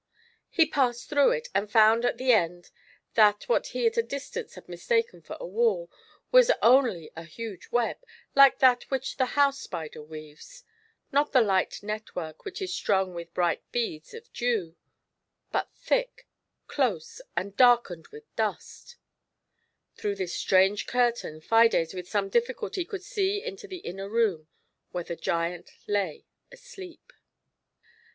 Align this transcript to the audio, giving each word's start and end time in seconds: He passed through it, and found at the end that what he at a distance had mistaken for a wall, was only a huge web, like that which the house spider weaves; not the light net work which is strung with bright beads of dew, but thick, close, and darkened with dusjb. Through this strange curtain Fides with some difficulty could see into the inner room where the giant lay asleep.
He 0.49 0.65
passed 0.65 1.07
through 1.09 1.29
it, 1.29 1.49
and 1.53 1.71
found 1.71 2.05
at 2.05 2.17
the 2.17 2.31
end 2.31 2.71
that 3.13 3.43
what 3.47 3.67
he 3.67 3.85
at 3.85 3.97
a 3.97 4.01
distance 4.01 4.55
had 4.55 4.67
mistaken 4.67 5.21
for 5.21 5.37
a 5.39 5.45
wall, 5.45 5.91
was 6.31 6.49
only 6.59 7.11
a 7.15 7.21
huge 7.23 7.69
web, 7.71 7.97
like 8.33 8.57
that 8.57 8.89
which 8.89 9.17
the 9.17 9.37
house 9.37 9.59
spider 9.59 10.01
weaves; 10.01 10.63
not 11.11 11.33
the 11.33 11.41
light 11.41 11.83
net 11.83 12.15
work 12.15 12.45
which 12.45 12.63
is 12.63 12.73
strung 12.73 13.13
with 13.13 13.31
bright 13.35 13.61
beads 13.71 14.15
of 14.15 14.33
dew, 14.33 14.75
but 15.51 15.69
thick, 15.75 16.27
close, 16.65 17.21
and 17.37 17.55
darkened 17.55 18.07
with 18.07 18.23
dusjb. 18.35 18.95
Through 19.93 20.15
this 20.15 20.33
strange 20.33 20.87
curtain 20.87 21.41
Fides 21.41 21.93
with 21.93 22.09
some 22.09 22.27
difficulty 22.29 22.85
could 22.85 23.03
see 23.03 23.43
into 23.43 23.67
the 23.67 23.77
inner 23.85 24.09
room 24.09 24.47
where 24.93 25.03
the 25.03 25.15
giant 25.15 25.69
lay 25.87 26.25
asleep. 26.51 27.13